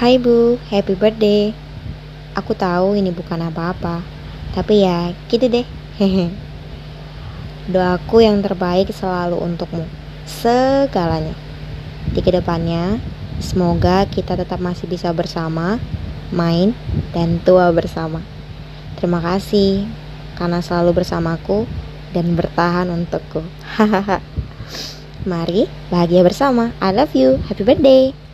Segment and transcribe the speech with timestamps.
[0.00, 1.52] Hai Bu, happy birthday.
[2.32, 4.00] Aku tahu ini bukan apa-apa,
[4.56, 5.68] tapi ya gitu deh.
[7.76, 9.84] Doaku yang terbaik selalu untukmu,
[10.24, 11.36] segalanya.
[12.16, 12.96] Di ke depannya,
[13.44, 15.76] semoga kita tetap masih bisa bersama,
[16.32, 16.72] main,
[17.12, 18.24] dan tua bersama.
[18.96, 19.84] Terima kasih
[20.40, 21.68] karena selalu bersamaku
[22.16, 23.44] dan bertahan untukku.
[23.76, 24.24] Hahaha.
[25.28, 26.72] Mari bahagia bersama.
[26.80, 27.36] I love you.
[27.52, 28.29] Happy birthday.